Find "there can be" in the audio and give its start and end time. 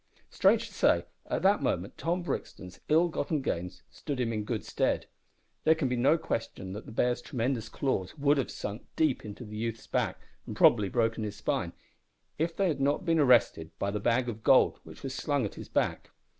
5.63-5.95